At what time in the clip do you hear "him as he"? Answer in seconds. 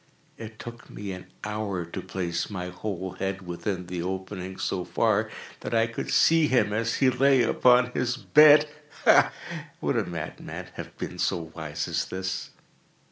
6.47-7.11